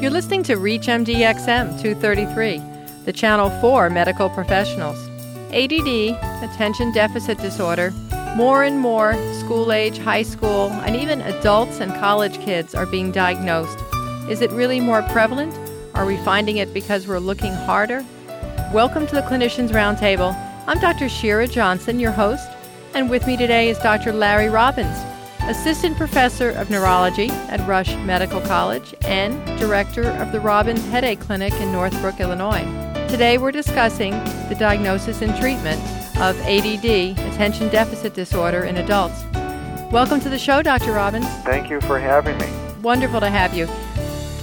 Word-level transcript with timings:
You're 0.00 0.10
listening 0.10 0.42
to 0.44 0.56
ReachMD 0.56 1.14
XM 1.16 1.78
233, 1.78 2.62
the 3.04 3.12
channel 3.12 3.50
for 3.60 3.90
medical 3.90 4.30
professionals. 4.30 4.96
ADD, 5.52 6.16
attention 6.42 6.90
deficit 6.90 7.36
disorder, 7.36 7.90
more 8.34 8.64
and 8.64 8.78
more 8.78 9.12
school 9.34 9.72
age, 9.72 9.98
high 9.98 10.22
school, 10.22 10.70
and 10.70 10.96
even 10.96 11.20
adults 11.20 11.80
and 11.80 11.92
college 12.00 12.40
kids 12.40 12.74
are 12.74 12.86
being 12.86 13.12
diagnosed. 13.12 13.78
Is 14.30 14.40
it 14.40 14.50
really 14.52 14.80
more 14.80 15.02
prevalent? 15.02 15.54
Are 15.94 16.06
we 16.06 16.16
finding 16.24 16.56
it 16.56 16.72
because 16.72 17.06
we're 17.06 17.18
looking 17.18 17.52
harder? 17.52 18.02
Welcome 18.72 19.06
to 19.06 19.14
the 19.14 19.20
Clinicians 19.20 19.68
Roundtable. 19.68 20.34
I'm 20.66 20.80
Dr. 20.80 21.10
Shira 21.10 21.46
Johnson, 21.46 22.00
your 22.00 22.12
host, 22.12 22.48
and 22.94 23.10
with 23.10 23.26
me 23.26 23.36
today 23.36 23.68
is 23.68 23.76
Dr. 23.76 24.14
Larry 24.14 24.48
Robbins, 24.48 24.96
Assistant 25.50 25.96
Professor 25.96 26.50
of 26.50 26.70
Neurology 26.70 27.28
at 27.28 27.58
Rush 27.66 27.92
Medical 27.96 28.40
College 28.42 28.94
and 29.02 29.34
Director 29.58 30.04
of 30.04 30.30
the 30.30 30.38
Robbins 30.38 30.86
Headache 30.86 31.18
Clinic 31.18 31.52
in 31.54 31.72
Northbrook, 31.72 32.20
Illinois. 32.20 32.62
Today 33.08 33.36
we're 33.36 33.50
discussing 33.50 34.12
the 34.48 34.54
diagnosis 34.56 35.22
and 35.22 35.36
treatment 35.40 35.80
of 36.20 36.40
ADD, 36.42 37.18
attention 37.32 37.68
deficit 37.68 38.14
disorder, 38.14 38.62
in 38.62 38.76
adults. 38.76 39.24
Welcome 39.90 40.20
to 40.20 40.28
the 40.28 40.38
show, 40.38 40.62
Dr. 40.62 40.92
Robbins. 40.92 41.26
Thank 41.42 41.68
you 41.68 41.80
for 41.80 41.98
having 41.98 42.38
me. 42.38 42.48
Wonderful 42.80 43.18
to 43.18 43.28
have 43.28 43.52
you. 43.52 43.66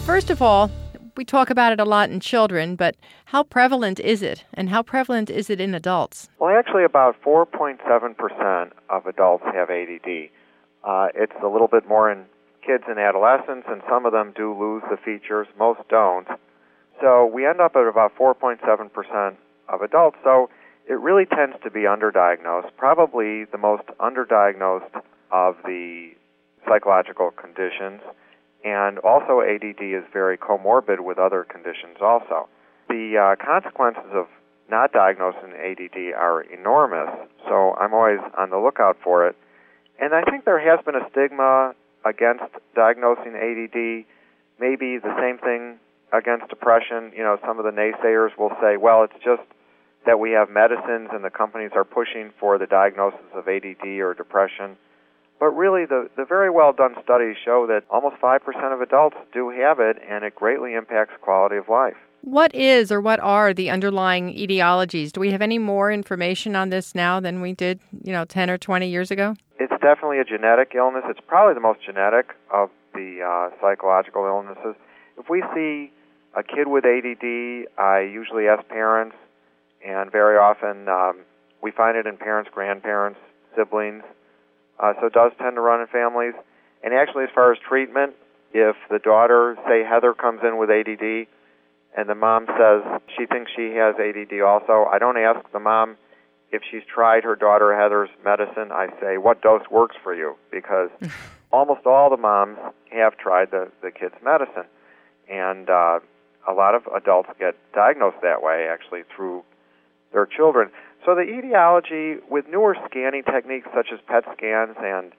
First 0.05 0.29
of 0.29 0.41
all, 0.41 0.69
we 1.15 1.23
talk 1.23 1.49
about 1.49 1.71
it 1.71 1.79
a 1.79 1.85
lot 1.85 2.09
in 2.09 2.19
children, 2.19 2.75
but 2.75 2.97
how 3.27 3.43
prevalent 3.43 4.01
is 4.01 4.21
it, 4.21 4.43
and 4.53 4.67
how 4.67 4.83
prevalent 4.83 5.29
is 5.29 5.49
it 5.49 5.61
in 5.61 5.73
adults? 5.73 6.27
Well, 6.37 6.53
actually, 6.53 6.83
about 6.83 7.15
4.7% 7.23 8.71
of 8.89 9.05
adults 9.05 9.45
have 9.53 9.69
ADD. 9.69 10.31
Uh, 10.83 11.07
it's 11.15 11.35
a 11.43 11.47
little 11.47 11.67
bit 11.67 11.87
more 11.87 12.11
in 12.11 12.25
kids 12.65 12.83
and 12.87 12.99
adolescents, 12.99 13.67
and 13.69 13.81
some 13.89 14.05
of 14.05 14.11
them 14.11 14.33
do 14.35 14.53
lose 14.57 14.83
the 14.89 14.97
features. 14.97 15.47
Most 15.57 15.81
don't. 15.89 16.27
So 17.01 17.25
we 17.25 17.45
end 17.45 17.61
up 17.61 17.75
at 17.75 17.87
about 17.87 18.15
4.7% 18.15 19.35
of 19.69 19.81
adults. 19.81 20.17
So 20.23 20.49
it 20.87 20.99
really 20.99 21.25
tends 21.25 21.55
to 21.63 21.71
be 21.71 21.81
underdiagnosed, 21.81 22.71
probably 22.77 23.45
the 23.45 23.57
most 23.57 23.83
underdiagnosed 23.99 25.01
of 25.31 25.55
the 25.63 26.11
psychological 26.67 27.31
conditions. 27.31 28.01
And 28.63 28.97
also, 28.99 29.41
ADD 29.41 29.81
is 29.81 30.03
very 30.11 30.37
comorbid 30.37 30.99
with 30.99 31.17
other 31.17 31.43
conditions, 31.43 31.97
also. 32.01 32.49
The 32.89 33.17
uh, 33.17 33.43
consequences 33.43 34.11
of 34.13 34.27
not 34.69 34.91
diagnosing 34.91 35.53
ADD 35.53 36.13
are 36.17 36.41
enormous, 36.41 37.09
so 37.47 37.73
I'm 37.75 37.93
always 37.93 38.19
on 38.37 38.49
the 38.49 38.57
lookout 38.57 38.97
for 39.03 39.27
it. 39.27 39.35
And 39.99 40.13
I 40.13 40.21
think 40.23 40.45
there 40.45 40.59
has 40.59 40.83
been 40.85 40.95
a 40.95 41.09
stigma 41.11 41.73
against 42.05 42.43
diagnosing 42.75 43.35
ADD, 43.35 44.05
maybe 44.59 44.97
the 44.97 45.13
same 45.19 45.37
thing 45.39 45.79
against 46.13 46.49
depression. 46.49 47.11
You 47.15 47.23
know, 47.23 47.37
some 47.45 47.59
of 47.59 47.65
the 47.65 47.71
naysayers 47.71 48.37
will 48.37 48.51
say, 48.61 48.77
well, 48.77 49.03
it's 49.03 49.23
just 49.23 49.41
that 50.05 50.19
we 50.19 50.31
have 50.31 50.49
medicines 50.49 51.09
and 51.11 51.23
the 51.23 51.29
companies 51.29 51.71
are 51.75 51.83
pushing 51.83 52.31
for 52.39 52.57
the 52.57 52.65
diagnosis 52.65 53.27
of 53.33 53.47
ADD 53.47 53.85
or 53.99 54.13
depression. 54.13 54.77
But 55.39 55.49
really, 55.49 55.85
the, 55.85 56.09
the 56.15 56.25
very 56.25 56.49
well 56.49 56.73
done 56.73 56.95
studies 57.03 57.35
show 57.43 57.67
that 57.67 57.83
almost 57.91 58.15
5% 58.21 58.73
of 58.73 58.81
adults 58.81 59.17
do 59.33 59.49
have 59.49 59.79
it, 59.79 59.97
and 60.09 60.23
it 60.23 60.33
greatly 60.33 60.73
impacts 60.73 61.13
quality 61.21 61.57
of 61.57 61.69
life. 61.69 61.95
What 62.21 62.55
is 62.55 62.91
or 62.91 62.99
what 62.99 63.19
are 63.19 63.53
the 63.53 63.69
underlying 63.69 64.33
etiologies? 64.35 65.11
Do 65.11 65.19
we 65.19 65.31
have 65.31 65.43
any 65.43 65.59
more 65.59 65.91
information 65.91 66.55
on 66.55 66.69
this 66.69 66.95
now 66.95 67.19
than 67.19 67.41
we 67.41 67.53
did, 67.53 67.79
you 68.03 68.11
know, 68.11 68.25
10 68.25 68.49
or 68.49 68.57
20 68.57 68.89
years 68.89 69.11
ago? 69.11 69.35
Definitely 69.87 70.19
a 70.19 70.25
genetic 70.25 70.73
illness. 70.75 71.03
It's 71.07 71.21
probably 71.25 71.53
the 71.53 71.61
most 71.61 71.79
genetic 71.81 72.35
of 72.51 72.69
the 72.93 73.23
uh, 73.23 73.55
psychological 73.61 74.25
illnesses. 74.25 74.75
If 75.17 75.29
we 75.29 75.41
see 75.55 75.93
a 76.35 76.43
kid 76.43 76.67
with 76.67 76.83
ADD, 76.83 77.71
I 77.79 78.01
usually 78.01 78.49
ask 78.49 78.67
parents, 78.67 79.15
and 79.85 80.11
very 80.11 80.37
often 80.37 80.89
um, 80.89 81.23
we 81.63 81.71
find 81.71 81.95
it 81.95 82.05
in 82.05 82.17
parents, 82.17 82.49
grandparents, 82.53 83.17
siblings. 83.55 84.03
Uh, 84.77 84.91
so 84.99 85.07
it 85.07 85.13
does 85.13 85.31
tend 85.39 85.55
to 85.55 85.61
run 85.61 85.79
in 85.79 85.87
families. 85.87 86.33
And 86.83 86.93
actually, 86.93 87.23
as 87.23 87.29
far 87.33 87.53
as 87.53 87.57
treatment, 87.57 88.13
if 88.53 88.75
the 88.91 88.99
daughter, 88.99 89.55
say 89.69 89.85
Heather, 89.87 90.13
comes 90.13 90.41
in 90.43 90.57
with 90.57 90.69
ADD, 90.69 91.27
and 91.95 92.09
the 92.09 92.15
mom 92.15 92.45
says 92.59 92.83
she 93.17 93.25
thinks 93.25 93.51
she 93.55 93.71
has 93.75 93.95
ADD 93.95 94.41
also, 94.41 94.85
I 94.91 94.99
don't 94.99 95.17
ask 95.17 95.49
the 95.53 95.59
mom 95.59 95.95
if 96.51 96.61
she's 96.69 96.83
tried 96.93 97.23
her 97.23 97.35
daughter 97.35 97.77
Heather's 97.77 98.09
medicine. 98.23 98.71
I 98.71 98.87
say, 99.01 99.17
what 99.17 99.41
dose 99.41 99.63
works 99.69 99.95
for 100.03 100.13
you? 100.15 100.35
Because 100.51 100.89
almost 101.51 101.85
all 101.85 102.09
the 102.09 102.17
moms 102.17 102.57
have 102.91 103.17
tried 103.17 103.51
the, 103.51 103.71
the 103.81 103.91
kid's 103.91 104.15
medicine. 104.23 104.65
And 105.29 105.69
uh, 105.69 105.99
a 106.47 106.53
lot 106.53 106.75
of 106.75 106.83
adults 106.95 107.29
get 107.39 107.55
diagnosed 107.73 108.17
that 108.23 108.41
way, 108.41 108.67
actually, 108.69 109.01
through 109.13 109.43
their 110.13 110.25
children. 110.25 110.69
So 111.05 111.15
the 111.15 111.21
etiology 111.21 112.21
with 112.29 112.45
newer 112.49 112.75
scanning 112.89 113.23
techniques 113.23 113.67
such 113.75 113.87
as 113.93 113.99
PET 114.07 114.23
scans 114.37 114.75
and 114.81 115.11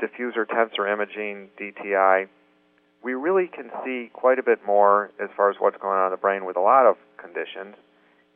diffusion 0.00 0.44
tensor 0.46 0.90
imaging, 0.90 1.48
DTI, 1.60 2.28
we 3.02 3.14
really 3.14 3.48
can 3.48 3.70
see 3.84 4.10
quite 4.12 4.38
a 4.38 4.42
bit 4.42 4.60
more 4.66 5.10
as 5.22 5.28
far 5.36 5.50
as 5.50 5.56
what's 5.58 5.76
going 5.76 5.98
on 5.98 6.06
in 6.06 6.10
the 6.12 6.16
brain 6.16 6.44
with 6.44 6.56
a 6.56 6.60
lot 6.60 6.86
of 6.86 6.96
conditions. 7.18 7.76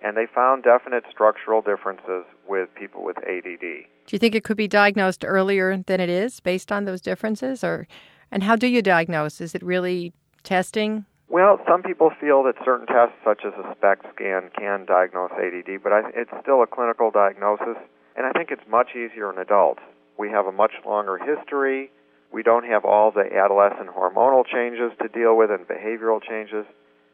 And 0.02 0.16
they 0.16 0.26
found 0.32 0.62
definite 0.62 1.04
structural 1.10 1.60
differences 1.60 2.24
with 2.48 2.68
people 2.74 3.04
with 3.04 3.16
ADD. 3.18 3.60
Do 3.60 4.10
you 4.10 4.18
think 4.18 4.34
it 4.34 4.44
could 4.44 4.56
be 4.56 4.68
diagnosed 4.68 5.24
earlier 5.24 5.82
than 5.86 6.00
it 6.00 6.08
is 6.08 6.40
based 6.40 6.70
on 6.70 6.84
those 6.84 7.00
differences? 7.00 7.64
Or, 7.64 7.86
and 8.30 8.42
how 8.42 8.56
do 8.56 8.66
you 8.66 8.80
diagnose? 8.80 9.40
Is 9.40 9.54
it 9.54 9.62
really 9.62 10.12
testing? 10.44 11.04
Well, 11.28 11.60
some 11.68 11.82
people 11.82 12.10
feel 12.20 12.42
that 12.44 12.54
certain 12.64 12.86
tests, 12.86 13.16
such 13.24 13.42
as 13.44 13.52
a 13.54 13.74
SPECT 13.76 14.06
scan, 14.14 14.50
can 14.58 14.86
diagnose 14.86 15.32
ADD, 15.32 15.82
but 15.82 15.92
I, 15.92 16.02
it's 16.14 16.30
still 16.40 16.62
a 16.62 16.66
clinical 16.66 17.10
diagnosis, 17.10 17.76
and 18.16 18.24
I 18.24 18.32
think 18.32 18.50
it's 18.50 18.66
much 18.70 18.90
easier 18.92 19.30
in 19.30 19.38
adults. 19.38 19.82
We 20.16 20.30
have 20.30 20.46
a 20.46 20.52
much 20.52 20.72
longer 20.86 21.18
history 21.18 21.90
we 22.32 22.42
don't 22.42 22.64
have 22.64 22.84
all 22.84 23.10
the 23.10 23.24
adolescent 23.24 23.88
hormonal 23.90 24.44
changes 24.46 24.92
to 25.00 25.08
deal 25.08 25.36
with 25.36 25.50
and 25.50 25.66
behavioral 25.66 26.20
changes. 26.22 26.66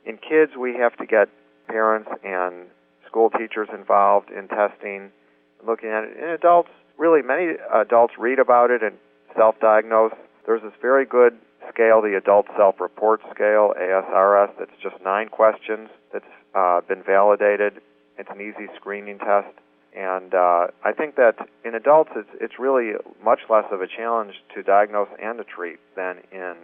In 0.05 0.19
kids, 0.19 0.53
we 0.59 0.75
have 0.75 0.97
to 0.97 1.07
get 1.07 1.29
parents 1.75 2.09
and 2.23 2.67
school 3.05 3.31
teachers 3.31 3.69
involved 3.75 4.31
in 4.31 4.47
testing, 4.47 5.11
looking 5.67 5.89
at 5.89 6.05
it. 6.05 6.17
In 6.17 6.31
adults, 6.31 6.71
really, 6.99 7.21
many 7.21 7.55
adults 7.75 8.15
read 8.17 8.39
about 8.39 8.71
it 8.71 8.81
and 8.81 8.95
self 9.37 9.59
diagnose. 9.61 10.13
There's 10.47 10.63
this 10.63 10.73
very 10.81 11.05
good 11.05 11.37
scale, 11.69 12.01
the 12.01 12.17
Adult 12.17 12.47
Self 12.57 12.81
Report 12.81 13.21
Scale, 13.35 13.75
ASRS, 13.77 14.51
that's 14.57 14.79
just 14.81 14.95
nine 15.03 15.29
questions 15.29 15.89
that's 16.13 16.25
uh, 16.55 16.81
been 16.83 17.03
validated. 17.03 17.81
It's 18.19 18.31
an 18.31 18.41
easy 18.41 18.69
screening 18.77 19.19
test. 19.19 19.49
And 19.97 20.33
uh, 20.35 20.69
I 20.85 20.93
think 20.93 21.17
that 21.17 21.35
in 21.65 21.75
adults, 21.75 22.11
it's, 22.15 22.29
it's 22.41 22.59
really 22.59 22.93
much 23.25 23.41
less 23.51 23.65
of 23.73 23.81
a 23.81 23.87
challenge 23.89 24.35
to 24.55 24.63
diagnose 24.63 25.09
and 25.21 25.39
to 25.39 25.45
treat 25.45 25.79
than 25.97 26.19
in 26.31 26.55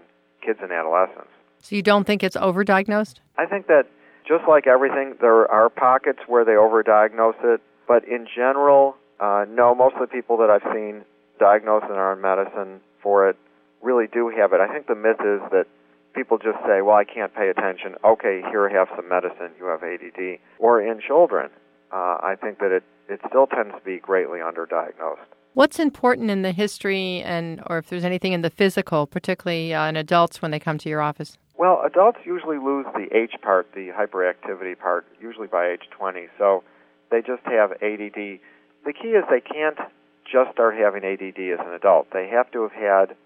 kids 0.45 0.61
and 0.63 0.71
adolescents. 0.71 1.31
So 1.63 1.75
you 1.75 1.83
don't 1.83 2.05
think 2.05 2.23
it's 2.23 2.37
overdiagnosed? 2.37 3.17
I 3.39 3.47
think 3.47 3.67
that 3.67 3.87
just 4.31 4.47
like 4.49 4.69
everything, 4.69 5.17
there 5.21 5.51
are 5.51 5.69
pockets 5.69 6.21
where 6.29 6.45
they 6.45 6.53
overdiagnose 6.53 7.43
it, 7.43 7.61
but 7.89 8.07
in 8.07 8.29
general, 8.33 8.95
uh, 9.19 9.45
no, 9.51 9.75
most 9.75 9.97
of 9.97 10.03
the 10.03 10.07
people 10.07 10.37
that 10.39 10.49
I've 10.49 10.63
seen 10.73 11.03
diagnosed 11.41 11.87
and 11.91 11.99
are 11.99 12.13
on 12.13 12.21
medicine 12.21 12.81
for 13.03 13.29
it 13.29 13.37
really 13.83 14.07
do 14.07 14.31
have 14.31 14.53
it. 14.53 14.61
I 14.61 14.73
think 14.73 14.87
the 14.87 14.95
myth 14.95 15.19
is 15.19 15.43
that 15.51 15.67
people 16.15 16.39
just 16.39 16.59
say, 16.65 16.81
well, 16.81 16.95
I 16.95 17.03
can't 17.03 17.35
pay 17.35 17.49
attention. 17.49 17.97
Okay, 18.05 18.43
here, 18.51 18.69
have 18.69 18.87
some 18.95 19.09
medicine. 19.09 19.51
You 19.59 19.67
have 19.67 19.83
ADD. 19.83 20.39
Or 20.61 20.81
in 20.81 21.01
children, 21.01 21.51
uh, 21.91 22.23
I 22.23 22.37
think 22.41 22.61
that 22.61 22.71
it, 22.71 22.85
it 23.09 23.21
still 23.29 23.49
tends 23.49 23.75
to 23.75 23.81
be 23.85 23.99
greatly 23.99 24.39
underdiagnosed. 24.39 25.27
What's 25.55 25.81
important 25.81 26.31
in 26.31 26.43
the 26.43 26.53
history 26.53 27.23
and 27.23 27.61
or 27.67 27.79
if 27.79 27.89
there's 27.89 28.05
anything 28.05 28.33
in 28.33 28.43
the 28.43 28.51
physical, 28.51 29.09
particularly 29.09 29.75
uh, 29.75 29.89
in 29.89 29.97
adults 29.97 30.41
when 30.41 30.53
they 30.53 30.61
come 30.61 30.79
to 30.79 30.89
your 30.89 31.01
office? 31.01 31.37
Well, 31.61 31.83
adults 31.85 32.21
usually 32.25 32.57
lose 32.57 32.87
the 32.95 33.15
H 33.15 33.35
part, 33.43 33.69
the 33.75 33.89
hyperactivity 33.93 34.79
part, 34.79 35.05
usually 35.21 35.47
by 35.47 35.69
age 35.69 35.83
20. 35.91 36.29
So 36.39 36.65
they 37.11 37.21
just 37.21 37.45
have 37.45 37.73
ADD. 37.73 38.41
The 38.89 38.95
key 38.97 39.13
is 39.13 39.25
they 39.29 39.43
can't 39.43 39.77
just 40.25 40.53
start 40.53 40.75
having 40.81 41.05
ADD 41.05 41.37
as 41.37 41.61
an 41.61 41.75
adult. 41.75 42.07
They 42.15 42.29
have 42.29 42.51
to 42.53 42.63
have 42.63 42.73
had 42.73 43.17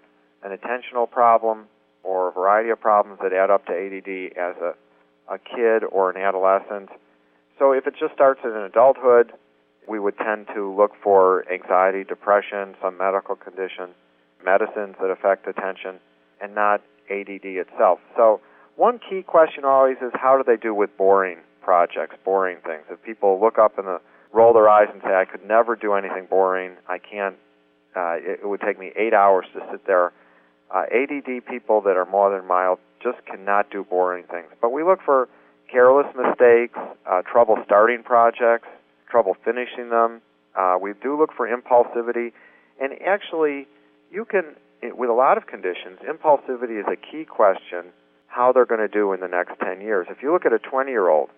an 0.43 0.50
attentional 0.50 1.09
problem 1.09 1.67
or 2.03 2.29
a 2.29 2.32
variety 2.32 2.70
of 2.70 2.81
problems 2.81 3.20
that 3.23 3.32
add 3.32 3.50
up 3.50 3.67
to 3.67 3.73
ADD 3.73 4.37
as 4.37 4.56
a, 4.61 4.75
a 5.32 5.38
kid 5.38 5.85
or 5.85 6.11
an 6.11 6.17
adolescent 6.17 6.91
so 7.59 7.73
if 7.73 7.87
it 7.87 7.94
just 7.99 8.12
starts 8.14 8.41
in 8.44 8.50
adulthood, 8.50 9.32
we 9.88 9.99
would 9.99 10.17
tend 10.19 10.49
to 10.55 10.75
look 10.75 10.93
for 11.03 11.44
anxiety, 11.53 12.03
depression, 12.05 12.75
some 12.82 12.99
medical 12.99 13.37
condition, 13.37 13.91
medicines 14.44 14.97
that 15.00 15.11
affect 15.11 15.47
attention, 15.47 16.00
and 16.41 16.55
not 16.55 16.81
ADD 17.11 17.45
itself. 17.45 17.99
So 18.17 18.41
one 18.77 18.99
key 18.99 19.23
question 19.23 19.65
always 19.65 19.97
is 20.03 20.12
how 20.15 20.37
do 20.37 20.45
they 20.45 20.61
do 20.61 20.75
with 20.75 20.97
boring 20.97 21.39
projects, 21.62 22.17
boring 22.25 22.59
things? 22.65 22.85
If 22.91 23.03
people 23.03 23.41
look 23.41 23.59
up 23.59 23.79
and 23.79 23.87
roll 24.33 24.53
their 24.53 24.69
eyes 24.69 24.89
and 24.93 25.01
say, 25.03 25.15
I 25.15 25.25
could 25.25 25.47
never 25.47 25.77
do 25.77 25.95
anything 25.95 26.27
boring, 26.29 26.73
I 26.89 26.99
can't, 26.99 27.37
uh, 27.97 28.17
it, 28.17 28.41
it 28.43 28.47
would 28.49 28.61
take 28.61 28.79
me 28.79 28.93
eight 28.97 29.15
hours 29.15 29.47
to 29.55 29.61
sit 29.71 29.87
there 29.87 30.12
Uh, 30.75 30.87
ADD 30.91 31.45
people 31.47 31.81
that 31.83 31.97
are 31.97 32.06
more 32.06 32.31
than 32.35 32.47
mild 32.49 32.79
just 33.01 33.19
cannot 33.27 33.71
do 33.71 33.85
boring 33.85 34.25
things. 34.25 34.49
But 34.61 34.71
we 34.73 34.83
look 34.83 35.00
for 35.05 35.29
careless 35.71 36.07
mistakes, 36.17 36.79
uh, 37.07 37.23
trouble 37.23 37.57
starting 37.65 38.03
projects, 38.03 38.67
trouble 39.09 39.37
finishing 39.45 39.91
them. 39.91 40.21
Uh, 40.57 40.77
we 40.81 40.93
do 41.03 41.17
look 41.19 41.31
for 41.37 41.47
impulsivity, 41.47 42.33
and 42.81 42.93
actually, 43.07 43.69
you 44.11 44.25
can, 44.25 44.57
with 44.93 45.11
a 45.11 45.15
lot 45.15 45.39
of 45.39 45.47
conditions, 45.47 45.99
impulsivity 46.09 46.81
is 46.81 46.87
a 46.87 46.97
key 46.97 47.25
question 47.25 47.93
how 48.27 48.53
they're 48.53 48.67
going 48.67 48.81
to 48.81 48.89
do 48.89 49.13
in 49.13 49.21
the 49.21 49.29
next 49.29 49.59
10 49.61 49.81
years. 49.81 50.07
If 50.11 50.23
you 50.23 50.33
look 50.33 50.45
at 50.45 50.53
a 50.53 50.59
20 50.59 50.91
year 50.91 51.09
old 51.09 51.31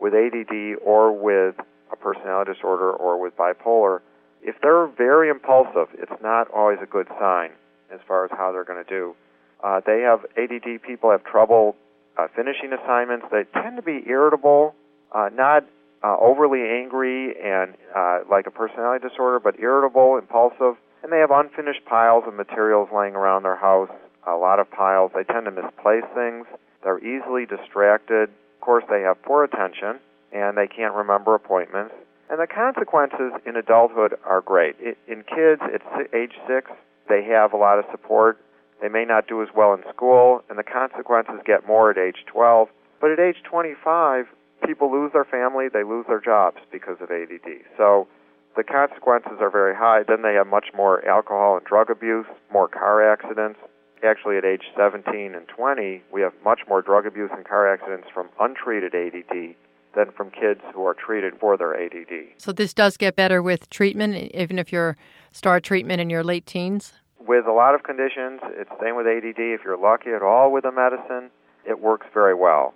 with 0.00 0.14
ADD 0.14 0.78
or 0.84 1.12
with 1.12 1.56
a 1.92 1.96
personality 1.96 2.52
disorder 2.52 2.90
or 2.92 3.20
with 3.20 3.36
bipolar, 3.36 4.00
if 4.42 4.56
they're 4.62 4.86
very 4.86 5.30
impulsive, 5.30 5.88
it's 5.94 6.22
not 6.22 6.48
always 6.50 6.78
a 6.82 6.86
good 6.86 7.08
sign 7.18 7.50
as 7.92 8.00
far 8.06 8.24
as 8.24 8.30
how 8.30 8.52
they're 8.52 8.64
going 8.64 8.84
to 8.84 8.88
do. 8.88 9.16
Uh, 9.62 9.80
they 9.84 10.00
have 10.02 10.20
ADD 10.36 10.82
people 10.82 11.10
have 11.10 11.24
trouble 11.24 11.74
uh, 12.16 12.28
finishing 12.36 12.72
assignments. 12.72 13.26
They 13.32 13.44
tend 13.60 13.76
to 13.76 13.82
be 13.82 14.04
irritable, 14.06 14.74
uh, 15.12 15.30
not 15.32 15.64
uh, 16.04 16.16
overly 16.20 16.60
angry 16.60 17.34
and 17.42 17.74
uh, 17.96 18.20
like 18.30 18.46
a 18.46 18.50
personality 18.50 19.08
disorder, 19.08 19.40
but 19.40 19.58
irritable, 19.58 20.18
impulsive, 20.18 20.76
and 21.04 21.12
they 21.12 21.18
have 21.18 21.30
unfinished 21.30 21.84
piles 21.84 22.24
of 22.26 22.32
materials 22.32 22.88
laying 22.90 23.14
around 23.14 23.42
their 23.42 23.56
house. 23.56 23.90
A 24.26 24.34
lot 24.34 24.58
of 24.58 24.70
piles. 24.70 25.12
They 25.14 25.22
tend 25.22 25.44
to 25.44 25.50
misplace 25.50 26.08
things. 26.14 26.46
They're 26.82 26.98
easily 26.98 27.44
distracted. 27.44 28.30
Of 28.30 28.60
course, 28.62 28.84
they 28.88 29.02
have 29.02 29.22
poor 29.22 29.44
attention 29.44 30.00
and 30.32 30.56
they 30.56 30.66
can't 30.66 30.94
remember 30.94 31.34
appointments. 31.34 31.94
And 32.30 32.40
the 32.40 32.46
consequences 32.46 33.32
in 33.44 33.54
adulthood 33.54 34.14
are 34.24 34.40
great. 34.40 34.76
In 34.80 35.22
kids 35.28 35.60
at 35.62 35.84
age 36.14 36.32
six, 36.48 36.70
they 37.06 37.22
have 37.24 37.52
a 37.52 37.56
lot 37.58 37.78
of 37.78 37.84
support. 37.90 38.40
They 38.80 38.88
may 38.88 39.04
not 39.04 39.28
do 39.28 39.42
as 39.42 39.48
well 39.54 39.74
in 39.74 39.82
school, 39.94 40.42
and 40.48 40.58
the 40.58 40.64
consequences 40.64 41.36
get 41.46 41.66
more 41.66 41.90
at 41.90 41.98
age 41.98 42.24
12. 42.26 42.68
But 43.00 43.12
at 43.12 43.20
age 43.20 43.36
25, 43.44 44.26
people 44.66 44.90
lose 44.90 45.12
their 45.12 45.24
family, 45.24 45.68
they 45.68 45.84
lose 45.84 46.06
their 46.08 46.20
jobs 46.20 46.56
because 46.72 46.96
of 47.00 47.10
ADD. 47.10 47.60
So 47.76 48.08
the 48.56 48.64
consequences 48.64 49.38
are 49.40 49.50
very 49.50 49.74
high. 49.74 50.02
Then 50.06 50.22
they 50.22 50.34
have 50.34 50.46
much 50.46 50.66
more 50.74 51.06
alcohol 51.06 51.56
and 51.56 51.66
drug 51.66 51.90
abuse, 51.90 52.26
more 52.52 52.68
car 52.68 53.02
accidents. 53.10 53.58
Actually, 54.04 54.36
at 54.36 54.44
age 54.44 54.64
17 54.76 55.34
and 55.34 55.48
20, 55.48 56.02
we 56.12 56.20
have 56.20 56.32
much 56.44 56.60
more 56.68 56.82
drug 56.82 57.06
abuse 57.06 57.30
and 57.34 57.44
car 57.44 57.72
accidents 57.72 58.06
from 58.12 58.28
untreated 58.38 58.94
ADD 58.94 59.54
than 59.94 60.10
from 60.12 60.30
kids 60.30 60.60
who 60.74 60.84
are 60.84 60.94
treated 60.94 61.34
for 61.40 61.56
their 61.56 61.74
ADD. 61.74 62.34
So 62.36 62.52
this 62.52 62.74
does 62.74 62.96
get 62.96 63.16
better 63.16 63.42
with 63.42 63.70
treatment, 63.70 64.32
even 64.34 64.58
if 64.58 64.72
you 64.72 64.94
start 65.32 65.62
treatment 65.62 66.00
in 66.00 66.10
your 66.10 66.24
late 66.24 66.46
teens? 66.46 66.92
With 67.18 67.46
a 67.46 67.52
lot 67.52 67.74
of 67.74 67.82
conditions, 67.84 68.40
it's 68.44 68.68
the 68.68 68.76
same 68.82 68.96
with 68.96 69.06
ADD. 69.06 69.38
If 69.38 69.60
you're 69.64 69.78
lucky 69.78 70.10
at 70.10 70.22
all 70.22 70.52
with 70.52 70.64
a 70.64 70.72
medicine, 70.72 71.30
it 71.66 71.80
works 71.80 72.06
very 72.12 72.34
well. 72.34 72.74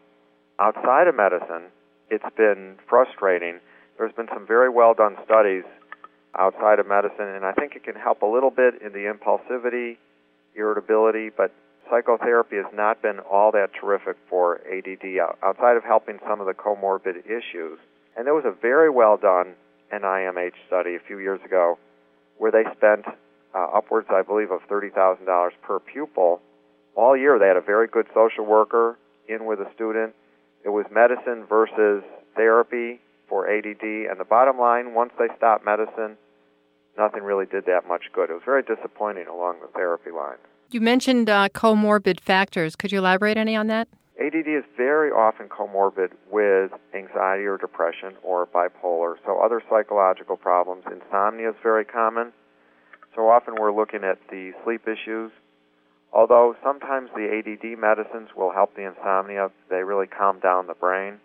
Outside 0.59 1.07
of 1.07 1.15
medicine, 1.15 1.65
it's 2.11 2.25
been 2.37 2.77
frustrating. 2.89 3.61
There's 3.99 4.13
been 4.13 4.29
some 4.33 4.47
very 4.47 4.71
well 4.71 4.95
done 4.95 5.17
studies 5.25 5.65
outside 6.39 6.79
of 6.79 6.87
medicine, 6.87 7.27
and 7.27 7.45
I 7.45 7.53
think 7.53 7.75
it 7.75 7.83
can 7.83 7.97
help 7.97 8.23
a 8.23 8.27
little 8.27 8.51
bit 8.51 8.81
in 8.81 8.93
the 8.93 9.13
impulsivity, 9.13 9.97
irritability, 10.55 11.31
but 11.37 11.53
psychotherapy 11.91 12.57
has 12.57 12.73
not 12.73 13.03
been 13.03 13.19
all 13.19 13.51
that 13.53 13.71
terrific 13.79 14.17
for 14.31 14.61
ADD 14.71 15.19
outside 15.43 15.77
of 15.77 15.83
helping 15.83 16.19
some 16.29 16.41
of 16.41 16.47
the 16.47 16.55
comorbid 16.55 17.27
issues. 17.27 17.79
And 18.17 18.25
there 18.25 18.35
was 18.35 18.45
a 18.45 18.53
very 18.53 18.89
well 18.89 19.17
done 19.17 19.55
NIMH 19.93 20.53
study 20.69 20.95
a 20.95 21.01
few 21.01 21.19
years 21.19 21.41
ago 21.45 21.79
where 22.37 22.53
they 22.53 22.65
spent 22.77 23.05
uh, 23.55 23.67
upwards, 23.75 24.07
I 24.11 24.23
believe, 24.23 24.53
of 24.53 24.61
$30,000 24.71 25.51
per 25.63 25.81
pupil. 25.81 26.41
All 26.95 27.17
year 27.17 27.39
they 27.39 27.49
had 27.49 27.57
a 27.57 27.63
very 27.63 27.89
good 27.89 28.07
social 28.15 28.45
worker 28.45 28.97
in 29.29 29.45
with 29.45 29.59
a 29.59 29.69
student. 29.75 30.15
It 30.65 30.69
was 30.69 30.87
medicine 30.93 31.47
versus 31.49 32.05
therapy 32.37 33.01
for 33.29 33.49
ADD. 33.49 33.83
And 33.83 34.19
the 34.19 34.27
bottom 34.29 34.59
line, 34.59 34.95
once 34.95 35.13
they 35.19 35.29
stopped 35.37 35.65
medicine, 35.65 36.17
nothing 36.97 37.23
really 37.23 37.47
did 37.47 37.67
that 37.67 37.87
much 37.87 38.05
good. 38.13 38.31
It 38.31 38.35
was 38.35 38.43
very 38.45 38.63
disappointing 38.63 39.27
along 39.27 39.61
the 39.61 39.69
therapy 39.69 40.11
line. 40.11 40.39
You 40.71 40.81
mentioned 40.81 41.31
uh, 41.31 41.49
comorbid 41.51 42.21
factors. 42.21 42.77
Could 42.77 42.93
you 42.93 42.99
elaborate 42.99 43.37
any 43.37 43.57
on 43.57 43.69
that? 43.69 43.89
ADD 44.21 44.49
is 44.49 44.65
very 44.77 45.11
often 45.11 45.49
comorbid 45.49 46.11
with 46.31 46.73
anxiety 46.93 47.45
or 47.45 47.57
depression 47.57 48.15
or 48.25 48.47
bipolar, 48.47 49.15
so 49.25 49.39
other 49.39 49.63
psychological 49.71 50.37
problems. 50.37 50.83
Insomnia 50.91 51.51
is 51.51 51.57
very 51.63 51.85
common. 51.85 52.33
So 53.15 53.29
often 53.29 53.55
we're 53.59 53.75
looking 53.75 54.03
at 54.03 54.19
the 54.29 54.53
sleep 54.65 54.89
issues. 54.89 55.31
Although 56.13 56.57
sometimes 56.65 57.11
the 57.15 57.29
ADD 57.31 57.79
medicines 57.79 58.31
will 58.37 58.53
help 58.53 58.75
the 58.75 58.87
insomnia, 58.87 59.51
they 59.71 59.83
really 59.85 60.07
calm 60.07 60.41
down 60.41 60.67
the 60.67 60.75
brain. 60.75 61.21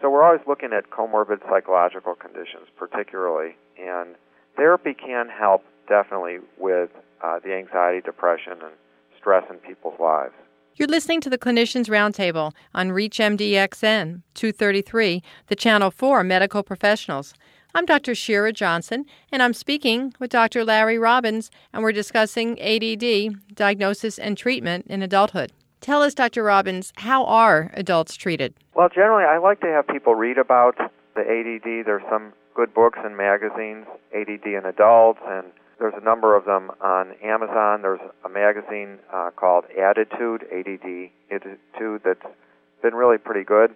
So 0.00 0.10
we're 0.10 0.22
always 0.22 0.42
looking 0.46 0.72
at 0.72 0.90
comorbid 0.90 1.40
psychological 1.48 2.14
conditions, 2.14 2.68
particularly, 2.76 3.56
and 3.78 4.16
therapy 4.56 4.94
can 4.94 5.28
help 5.28 5.62
definitely 5.88 6.38
with 6.58 6.90
uh, 7.22 7.38
the 7.44 7.54
anxiety, 7.54 8.00
depression, 8.00 8.54
and 8.62 8.74
stress 9.18 9.44
in 9.50 9.56
people's 9.56 9.98
lives. 9.98 10.34
You're 10.76 10.88
listening 10.88 11.20
to 11.22 11.30
the 11.30 11.38
Clinicians 11.38 11.88
Roundtable 11.88 12.52
on 12.74 12.90
ReachMDXM 12.90 14.22
233, 14.34 15.22
the 15.46 15.56
channel 15.56 15.90
for 15.90 16.24
medical 16.24 16.64
professionals. 16.64 17.32
I'm 17.76 17.86
Dr. 17.86 18.14
Shira 18.14 18.52
Johnson, 18.52 19.04
and 19.30 19.42
I'm 19.42 19.52
speaking 19.52 20.14
with 20.18 20.30
Dr. 20.30 20.64
Larry 20.64 20.98
Robbins, 20.98 21.50
and 21.72 21.82
we're 21.82 21.92
discussing 21.92 22.60
ADD, 22.60 23.54
diagnosis, 23.54 24.18
and 24.18 24.36
treatment 24.36 24.86
in 24.88 25.02
adulthood. 25.02 25.52
Tell 25.84 26.00
us, 26.00 26.14
Dr. 26.14 26.42
Robbins, 26.42 26.94
how 26.96 27.26
are 27.26 27.70
adults 27.74 28.16
treated? 28.16 28.54
Well, 28.74 28.88
generally, 28.88 29.24
I 29.24 29.36
like 29.36 29.60
to 29.60 29.66
have 29.66 29.86
people 29.86 30.14
read 30.14 30.38
about 30.38 30.78
the 31.14 31.20
ADD. 31.20 31.84
There's 31.84 32.02
some 32.08 32.32
good 32.54 32.72
books 32.72 32.98
and 33.04 33.14
magazines, 33.18 33.84
ADD 34.16 34.46
in 34.46 34.62
adults, 34.64 35.20
and 35.28 35.48
there's 35.78 35.92
a 35.94 36.02
number 36.02 36.34
of 36.36 36.46
them 36.46 36.70
on 36.80 37.12
Amazon. 37.22 37.82
There's 37.82 38.00
a 38.24 38.30
magazine 38.30 38.98
uh, 39.12 39.28
called 39.36 39.64
Attitude, 39.78 40.46
ADD 40.50 41.10
Attitude, 41.30 42.00
that's 42.02 42.32
been 42.80 42.94
really 42.94 43.18
pretty 43.18 43.44
good. 43.44 43.74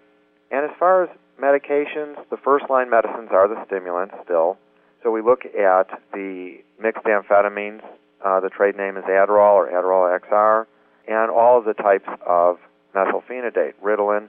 And 0.50 0.64
as 0.64 0.74
far 0.78 1.04
as 1.04 1.10
medications, 1.38 2.16
the 2.30 2.38
first 2.42 2.70
line 2.70 2.88
medicines 2.88 3.28
are 3.32 3.48
the 3.48 3.62
stimulants 3.66 4.14
still. 4.24 4.56
So 5.02 5.10
we 5.10 5.20
look 5.20 5.44
at 5.44 5.90
the 6.14 6.56
mixed 6.80 7.04
amphetamines. 7.04 7.82
Uh, 8.24 8.40
the 8.40 8.48
trade 8.48 8.78
name 8.78 8.96
is 8.96 9.04
Adderall 9.04 9.56
or 9.56 9.68
Adderall 9.70 10.18
XR, 10.20 10.64
and 11.08 11.30
all 11.30 11.58
of 11.58 11.64
the 11.64 11.74
types 11.74 12.08
of 12.26 12.58
methylphenidate, 12.94 13.74
Ritalin. 13.82 14.28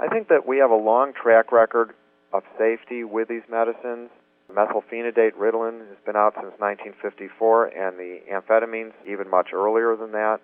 I 0.00 0.08
think 0.08 0.28
that 0.28 0.46
we 0.46 0.58
have 0.58 0.70
a 0.70 0.76
long 0.76 1.12
track 1.12 1.52
record 1.52 1.94
of 2.32 2.42
safety 2.58 3.04
with 3.04 3.28
these 3.28 3.42
medicines. 3.50 4.10
Methylphenidate, 4.52 5.32
Ritalin, 5.34 5.86
has 5.88 5.98
been 6.04 6.16
out 6.16 6.34
since 6.34 6.52
1954, 6.58 7.66
and 7.66 7.98
the 7.98 8.20
amphetamines 8.30 8.92
even 9.06 9.30
much 9.30 9.48
earlier 9.52 9.96
than 9.96 10.12
that. 10.12 10.40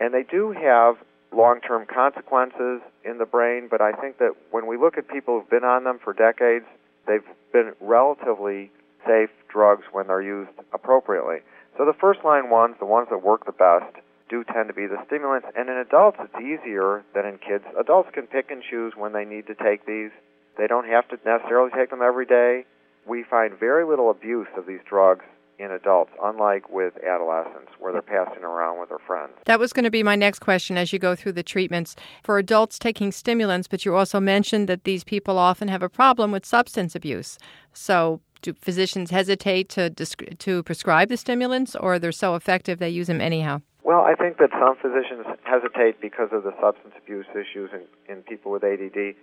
And 0.00 0.12
they 0.12 0.22
do 0.22 0.52
have 0.52 0.96
long-term 1.32 1.86
consequences 1.86 2.80
in 3.04 3.18
the 3.18 3.26
brain, 3.26 3.68
but 3.70 3.80
I 3.80 3.92
think 3.92 4.18
that 4.18 4.34
when 4.50 4.66
we 4.66 4.76
look 4.76 4.98
at 4.98 5.08
people 5.08 5.38
who've 5.38 5.50
been 5.50 5.64
on 5.64 5.84
them 5.84 5.98
for 6.02 6.12
decades, 6.12 6.64
they've 7.06 7.26
been 7.52 7.72
relatively 7.80 8.70
safe 9.06 9.30
drugs 9.48 9.84
when 9.92 10.06
they're 10.06 10.22
used 10.22 10.50
appropriately. 10.72 11.38
So 11.76 11.84
the 11.84 11.92
first 11.92 12.24
line 12.24 12.50
ones, 12.50 12.76
the 12.78 12.86
ones 12.86 13.08
that 13.10 13.22
work 13.22 13.46
the 13.46 13.52
best, 13.52 13.96
do 14.30 14.44
tend 14.44 14.68
to 14.68 14.74
be 14.74 14.86
the 14.86 14.98
stimulants. 15.06 15.46
And 15.56 15.68
in 15.68 15.76
adults, 15.76 16.18
it's 16.20 16.40
easier 16.40 17.04
than 17.14 17.26
in 17.26 17.38
kids. 17.38 17.64
Adults 17.78 18.10
can 18.12 18.26
pick 18.26 18.50
and 18.50 18.62
choose 18.62 18.94
when 18.96 19.12
they 19.12 19.24
need 19.24 19.46
to 19.48 19.54
take 19.54 19.86
these. 19.86 20.10
They 20.56 20.66
don't 20.66 20.88
have 20.88 21.08
to 21.08 21.18
necessarily 21.24 21.70
take 21.74 21.90
them 21.90 22.00
every 22.02 22.26
day 22.26 22.64
we 23.06 23.24
find 23.28 23.58
very 23.58 23.84
little 23.84 24.10
abuse 24.10 24.48
of 24.56 24.66
these 24.66 24.80
drugs 24.88 25.24
in 25.58 25.70
adults, 25.70 26.10
unlike 26.22 26.68
with 26.68 26.94
adolescents, 27.04 27.70
where 27.78 27.92
they're 27.92 28.02
passing 28.02 28.42
around 28.42 28.80
with 28.80 28.88
their 28.88 28.98
friends. 28.98 29.32
That 29.44 29.60
was 29.60 29.72
going 29.72 29.84
to 29.84 29.90
be 29.90 30.02
my 30.02 30.16
next 30.16 30.40
question 30.40 30.76
as 30.76 30.92
you 30.92 30.98
go 30.98 31.14
through 31.14 31.32
the 31.32 31.44
treatments. 31.44 31.94
For 32.24 32.38
adults 32.38 32.76
taking 32.76 33.12
stimulants, 33.12 33.68
but 33.68 33.84
you 33.84 33.94
also 33.94 34.18
mentioned 34.18 34.68
that 34.68 34.82
these 34.82 35.04
people 35.04 35.38
often 35.38 35.68
have 35.68 35.82
a 35.82 35.88
problem 35.88 36.32
with 36.32 36.44
substance 36.44 36.96
abuse. 36.96 37.38
So, 37.72 38.20
do 38.42 38.52
physicians 38.60 39.10
hesitate 39.10 39.68
to, 39.70 39.90
to 39.90 40.62
prescribe 40.64 41.08
the 41.08 41.16
stimulants, 41.16 41.76
or 41.76 41.98
they're 41.98 42.12
so 42.12 42.34
effective 42.34 42.78
they 42.78 42.90
use 42.90 43.06
them 43.06 43.20
anyhow? 43.20 43.62
Well, 43.84 44.00
I 44.00 44.14
think 44.14 44.38
that 44.38 44.48
some 44.58 44.76
physicians 44.80 45.26
hesitate 45.44 46.00
because 46.00 46.30
of 46.32 46.42
the 46.42 46.56
substance 46.58 46.94
abuse 46.96 47.26
issues 47.32 47.68
in, 47.70 47.84
in 48.08 48.22
people 48.22 48.50
with 48.50 48.64
ADD, 48.64 49.14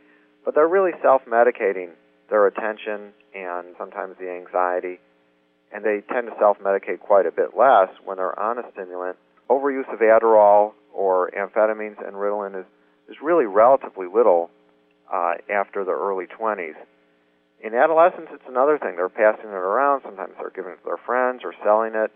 but 0.46 0.54
they're 0.54 0.68
really 0.68 0.92
self 1.02 1.24
medicating 1.26 1.90
their 2.30 2.46
attention 2.46 3.10
and 3.34 3.74
sometimes 3.80 4.18
the 4.20 4.30
anxiety. 4.30 5.00
And 5.74 5.84
they 5.84 6.02
tend 6.14 6.28
to 6.28 6.34
self 6.38 6.60
medicate 6.60 7.00
quite 7.00 7.26
a 7.26 7.32
bit 7.32 7.58
less 7.58 7.90
when 8.06 8.18
they're 8.18 8.38
on 8.38 8.60
a 8.60 8.64
stimulant. 8.72 9.18
Overuse 9.50 9.92
of 9.92 10.00
Adderall 10.00 10.74
or 10.94 11.32
amphetamines 11.32 11.98
and 11.98 12.14
Ritalin 12.16 12.60
is, 12.60 12.66
is 13.10 13.18
really 13.22 13.46
relatively 13.46 14.06
little 14.06 14.52
uh, 15.12 15.34
after 15.52 15.84
the 15.84 15.92
early 15.92 16.28
20s. 16.28 16.76
In 17.64 17.74
adolescence, 17.74 18.28
it's 18.32 18.48
another 18.48 18.78
thing. 18.78 18.96
They're 18.96 19.10
passing 19.10 19.50
it 19.50 19.54
around. 19.54 20.02
Sometimes 20.04 20.34
they're 20.38 20.52
giving 20.52 20.74
it 20.74 20.78
to 20.78 20.86
their 20.86 21.02
friends 21.04 21.42
or 21.44 21.54
selling 21.64 21.96
it. 21.96 22.12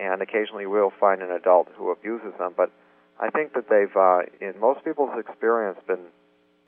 And 0.00 0.22
occasionally 0.22 0.66
we'll 0.66 0.92
find 0.98 1.22
an 1.22 1.30
adult 1.30 1.68
who 1.76 1.90
abuses 1.90 2.32
them. 2.38 2.54
But 2.56 2.72
I 3.20 3.28
think 3.28 3.52
that 3.52 3.68
they've, 3.68 3.94
uh, 3.94 4.22
in 4.40 4.58
most 4.58 4.84
people's 4.84 5.10
experience, 5.18 5.78
been 5.86 6.06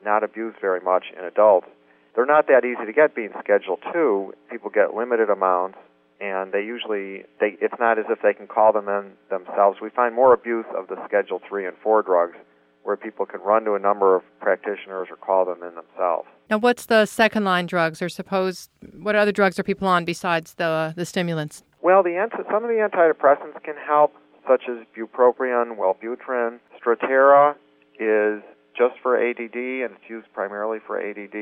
not 0.05 0.23
abused 0.23 0.57
very 0.61 0.79
much 0.79 1.05
in 1.17 1.25
adults. 1.25 1.67
They're 2.15 2.27
not 2.27 2.47
that 2.47 2.63
easy 2.63 2.85
to 2.85 2.93
get 2.93 3.15
being 3.15 3.31
Schedule 3.39 3.79
2. 3.91 4.33
People 4.51 4.69
get 4.69 4.93
limited 4.93 5.31
amounts, 5.31 5.79
and 6.21 6.51
they 6.51 6.61
usually, 6.61 7.23
they, 7.39 7.57
it's 7.59 7.73
not 7.79 7.97
as 7.97 8.05
if 8.07 8.21
they 8.21 8.33
can 8.33 8.45
call 8.45 8.71
them 8.71 8.87
in 8.87 9.13
themselves. 9.31 9.79
We 9.81 9.89
find 9.89 10.13
more 10.13 10.31
abuse 10.31 10.65
of 10.77 10.87
the 10.89 10.97
Schedule 11.07 11.41
3 11.49 11.65
and 11.65 11.75
4 11.81 12.03
drugs 12.03 12.37
where 12.83 12.97
people 12.97 13.25
can 13.25 13.39
run 13.41 13.63
to 13.63 13.73
a 13.73 13.79
number 13.79 14.15
of 14.15 14.21
practitioners 14.39 15.07
or 15.09 15.15
call 15.15 15.45
them 15.45 15.63
in 15.63 15.73
themselves. 15.73 16.27
Now, 16.49 16.57
what's 16.57 16.85
the 16.85 17.05
second 17.05 17.45
line 17.45 17.65
drugs, 17.65 18.01
or 18.01 18.09
suppose 18.09 18.69
what 18.99 19.15
other 19.15 19.31
drugs 19.31 19.57
are 19.57 19.63
people 19.63 19.87
on 19.87 20.05
besides 20.05 20.55
the 20.55 20.93
the 20.95 21.05
stimulants? 21.05 21.63
Well, 21.83 22.01
the 22.01 22.15
some 22.49 22.63
of 22.63 22.69
the 22.69 22.79
antidepressants 22.79 23.61
can 23.61 23.75
help, 23.75 24.13
such 24.47 24.63
as 24.69 24.77
bupropion, 24.95 25.75
Wellbutrin. 25.77 26.59
Strattera 26.79 27.55
is 27.99 28.41
just 28.77 28.95
for 29.03 29.17
ADD, 29.17 29.53
and 29.53 29.91
it's 29.91 30.09
used 30.09 30.27
primarily 30.33 30.79
for 30.87 30.97
ADD, 30.97 31.35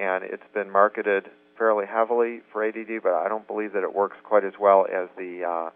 and 0.00 0.24
it's 0.24 0.42
been 0.54 0.70
marketed 0.70 1.28
fairly 1.58 1.84
heavily 1.84 2.40
for 2.50 2.64
ADD, 2.66 3.02
but 3.02 3.12
I 3.12 3.28
don't 3.28 3.46
believe 3.46 3.74
that 3.74 3.82
it 3.82 3.94
works 3.94 4.16
quite 4.24 4.42
as 4.42 4.54
well 4.58 4.86
as 4.90 5.10
the 5.18 5.44
uh, 5.44 5.70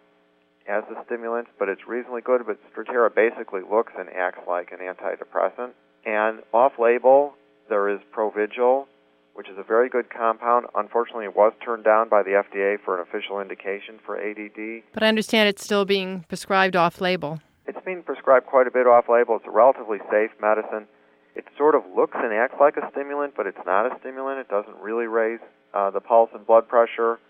as 0.67 0.85
the 0.88 0.97
stimulant, 1.05 1.49
but 1.59 1.69
it's 1.69 1.87
reasonably 1.87 2.23
good. 2.23 2.47
But 2.47 2.57
Strattera 2.73 3.15
basically 3.15 3.61
looks 3.61 3.93
and 3.99 4.09
acts 4.09 4.41
like 4.49 4.73
an 4.73 4.79
antidepressant. 4.79 5.73
And 6.07 6.41
off-label, 6.55 7.35
there 7.69 7.91
is 7.91 8.00
Provigil, 8.17 8.87
which 9.38 9.49
is 9.49 9.57
a 9.57 9.62
very 9.62 9.88
good 9.88 10.11
compound. 10.11 10.66
Unfortunately, 10.75 11.25
it 11.25 11.37
was 11.37 11.52
turned 11.64 11.85
down 11.85 12.09
by 12.09 12.25
the 12.25 12.30
FDA 12.30 12.76
for 12.85 13.00
an 13.00 13.07
official 13.09 13.40
indication 13.40 14.00
for 14.04 14.18
ADD. 14.18 14.83
But 14.92 15.04
I 15.04 15.07
understand 15.07 15.49
it's 15.49 15.62
still 15.62 15.85
being 15.85 16.25
prescribed 16.28 16.75
off-label. 16.75 17.38
It's 17.64 17.78
being 17.87 18.02
prescribed 18.02 18.47
quite 18.47 18.66
a 18.66 18.73
bit 18.73 18.88
off-label. 18.88 19.37
It's 19.37 19.47
a 19.47 19.52
relatively 19.52 19.99
safe 20.11 20.33
medicine. 20.40 20.88
It 21.37 21.45
sort 21.57 21.76
of 21.76 21.85
looks 21.95 22.16
and 22.21 22.35
acts 22.35 22.57
like 22.59 22.76
a 22.78 22.90
stimulant, 22.90 23.35
but 23.37 23.47
it's 23.47 23.64
not 23.64 23.87
a 23.87 23.97
stimulant. 24.00 24.40
It 24.40 24.49
doesn't 24.49 24.76
really 24.83 25.07
raise 25.07 25.38
uh, 25.73 25.90
the 25.90 26.00
pulse 26.00 26.30
and 26.35 26.45
blood 26.45 26.66
pressure. 26.66 27.21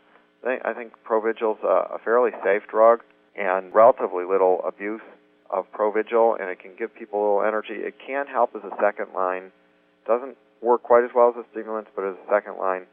I 0.42 0.46
think, 0.46 0.62
I 0.64 0.72
think 0.72 0.92
Provigil's 1.06 1.62
a, 1.62 1.96
a 1.96 1.98
fairly 2.02 2.30
safe 2.42 2.62
drug 2.70 3.00
and 3.36 3.74
relatively 3.74 4.24
little 4.24 4.62
abuse 4.66 5.02
of 5.50 5.70
Provigil, 5.72 6.40
and 6.40 6.48
it 6.48 6.58
can 6.58 6.70
give 6.78 6.94
people 6.94 7.20
a 7.20 7.22
little 7.22 7.42
energy. 7.46 7.74
It 7.74 7.96
can 7.98 8.26
help 8.26 8.56
as 8.56 8.62
a 8.64 8.74
second 8.80 9.08
line. 9.14 9.52
Doesn't 10.06 10.38
work 10.62 10.82
quite 10.82 11.04
as 11.04 11.10
well 11.14 11.28
as 11.28 11.34
the 11.34 11.44
stimulants, 11.52 11.90
but 11.94 12.04
as 12.04 12.14
a 12.14 12.30
second 12.30 12.58
line 12.58 12.86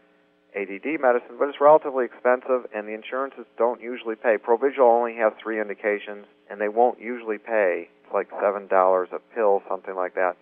ADD 0.56 1.02
medicine, 1.02 1.36
but 1.38 1.50
it's 1.50 1.60
relatively 1.60 2.06
expensive, 2.06 2.66
and 2.74 2.88
the 2.88 2.94
insurances 2.94 3.46
don't 3.58 3.82
usually 3.82 4.16
pay. 4.16 4.38
Provigil 4.38 4.80
only 4.80 5.16
has 5.16 5.34
three 5.42 5.60
indications, 5.60 6.26
and 6.50 6.62
they 6.62 6.70
won't 6.70 7.00
usually 7.00 7.38
pay. 7.38 7.90
It's 8.04 8.14
like 8.14 8.30
$7 8.32 8.70
a 9.12 9.20
pill, 9.36 9.62
something 9.70 9.96
like 9.96 10.16
that, 10.16 10.38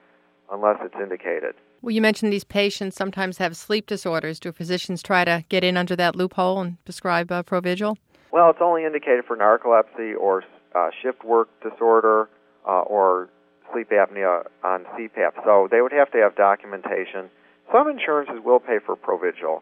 unless 0.51 0.77
it's 0.81 0.95
indicated. 1.01 1.55
Well, 1.81 1.91
you 1.91 2.01
mentioned 2.01 2.31
these 2.31 2.43
patients 2.43 2.95
sometimes 2.95 3.39
have 3.39 3.57
sleep 3.57 3.87
disorders. 3.87 4.39
Do 4.39 4.51
physicians 4.51 5.01
try 5.01 5.25
to 5.25 5.43
get 5.49 5.63
in 5.63 5.75
under 5.77 5.95
that 5.95 6.15
loophole 6.15 6.61
and 6.61 6.83
prescribe 6.85 7.31
uh, 7.31 7.43
Provigil? 7.43 7.97
Well, 8.31 8.51
it's 8.51 8.61
only 8.61 8.85
indicated 8.85 9.25
for 9.25 9.35
narcolepsy 9.35 10.15
or 10.15 10.43
uh, 10.75 10.89
shift 11.01 11.25
work 11.25 11.49
disorder 11.61 12.29
uh, 12.67 12.81
or 12.81 13.29
sleep 13.73 13.89
apnea 13.89 14.45
on 14.63 14.85
CPAP. 14.95 15.43
So 15.43 15.67
they 15.69 15.81
would 15.81 15.91
have 15.91 16.11
to 16.11 16.19
have 16.19 16.35
documentation. 16.35 17.29
Some 17.71 17.89
insurances 17.89 18.39
will 18.43 18.59
pay 18.59 18.77
for 18.85 18.95
Provigil, 18.95 19.61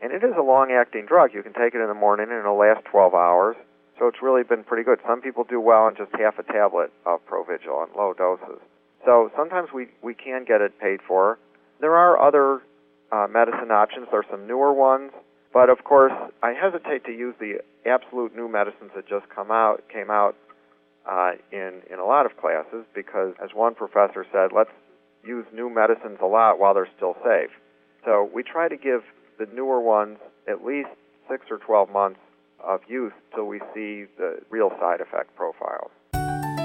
and 0.00 0.12
it 0.12 0.24
is 0.24 0.34
a 0.38 0.42
long-acting 0.42 1.06
drug. 1.06 1.34
You 1.34 1.42
can 1.42 1.52
take 1.52 1.74
it 1.74 1.80
in 1.80 1.88
the 1.88 1.94
morning, 1.94 2.28
and 2.30 2.38
it'll 2.38 2.58
last 2.58 2.84
12 2.90 3.14
hours. 3.14 3.56
So 3.98 4.08
it's 4.08 4.22
really 4.22 4.42
been 4.42 4.64
pretty 4.64 4.82
good. 4.82 4.98
Some 5.06 5.20
people 5.20 5.44
do 5.44 5.60
well 5.60 5.82
on 5.82 5.94
just 5.94 6.10
half 6.18 6.38
a 6.38 6.42
tablet 6.42 6.90
of 7.04 7.20
Provigil 7.26 7.76
on 7.76 7.88
low 7.96 8.14
doses. 8.16 8.60
So 9.04 9.30
sometimes 9.36 9.68
we, 9.74 9.88
we 10.02 10.14
can 10.14 10.44
get 10.44 10.60
it 10.60 10.78
paid 10.80 11.00
for. 11.06 11.38
There 11.80 11.94
are 11.96 12.20
other 12.20 12.62
uh, 13.12 13.26
medicine 13.30 13.70
options. 13.70 14.08
There 14.10 14.20
are 14.20 14.30
some 14.30 14.46
newer 14.46 14.72
ones 14.72 15.12
but 15.52 15.68
of 15.68 15.82
course, 15.84 16.12
I 16.42 16.52
hesitate 16.52 17.04
to 17.06 17.12
use 17.12 17.34
the 17.40 17.60
absolute 17.84 18.34
new 18.36 18.48
medicines 18.48 18.92
that 18.94 19.08
just 19.08 19.28
come 19.34 19.50
out 19.50 19.82
came 19.92 20.10
out 20.10 20.36
uh, 21.08 21.32
in 21.52 21.82
in 21.90 21.98
a 21.98 22.04
lot 22.04 22.26
of 22.26 22.36
classes 22.36 22.84
because, 22.94 23.34
as 23.42 23.50
one 23.54 23.74
professor 23.74 24.26
said, 24.32 24.50
let's 24.54 24.70
use 25.24 25.46
new 25.52 25.68
medicines 25.68 26.18
a 26.22 26.26
lot 26.26 26.58
while 26.58 26.74
they're 26.74 26.88
still 26.96 27.16
safe. 27.24 27.50
So 28.04 28.28
we 28.32 28.42
try 28.42 28.68
to 28.68 28.76
give 28.76 29.02
the 29.38 29.46
newer 29.54 29.80
ones 29.80 30.18
at 30.48 30.64
least 30.64 30.88
six 31.28 31.46
or 31.50 31.58
twelve 31.58 31.90
months 31.90 32.20
of 32.62 32.80
use 32.88 33.12
till 33.34 33.46
we 33.46 33.58
see 33.74 34.04
the 34.18 34.40
real 34.50 34.70
side 34.80 35.00
effect 35.00 35.34
profiles. 35.36 35.90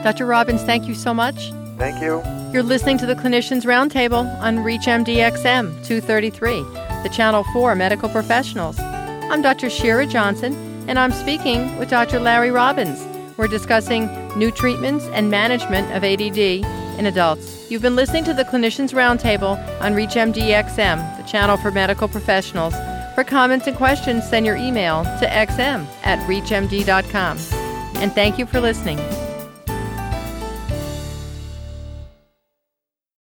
Dr. 0.03 0.25
Robbins, 0.25 0.61
thank 0.63 0.87
you 0.87 0.93
so 0.93 1.13
much. 1.13 1.51
Thank 1.77 2.01
you. 2.01 2.21
You're 2.53 2.63
listening 2.63 2.97
to 2.99 3.05
the 3.05 3.15
Clinicians 3.15 3.63
Roundtable 3.63 4.39
on 4.39 4.59
ReachMDXM 4.59 5.85
233 5.85 6.85
the 7.05 7.09
Channel 7.09 7.43
for 7.53 7.75
Medical 7.75 8.09
Professionals. 8.09 8.79
I'm 8.79 9.43
Dr. 9.43 9.69
Shira 9.69 10.07
Johnson, 10.07 10.55
and 10.89 10.97
I'm 10.97 11.11
speaking 11.11 11.77
with 11.77 11.87
Dr. 11.87 12.19
Larry 12.19 12.49
Robbins. 12.49 12.99
We're 13.37 13.47
discussing 13.47 14.07
new 14.35 14.51
treatments 14.51 15.05
and 15.07 15.29
management 15.29 15.91
of 15.95 16.03
ADD 16.03 16.37
in 16.99 17.05
adults. 17.05 17.69
You've 17.69 17.81
been 17.81 17.95
listening 17.95 18.23
to 18.25 18.33
the 18.33 18.45
Clinicians 18.45 18.93
Roundtable 18.93 19.57
on 19.81 19.93
ReachMDXM, 19.93 21.17
the 21.17 21.23
channel 21.23 21.57
for 21.57 21.71
medical 21.71 22.07
professionals. 22.07 22.73
For 23.15 23.23
comments 23.23 23.67
and 23.67 23.75
questions, 23.75 24.27
send 24.27 24.45
your 24.45 24.55
email 24.55 25.03
to 25.03 25.25
xm 25.25 25.85
at 26.03 26.19
reachmd.com. 26.27 27.37
And 28.01 28.11
thank 28.11 28.37
you 28.37 28.45
for 28.45 28.59
listening. 28.59 28.99